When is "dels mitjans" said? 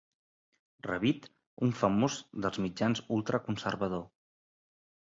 2.47-3.07